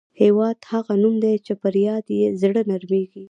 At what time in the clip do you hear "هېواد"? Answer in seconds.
0.21-0.57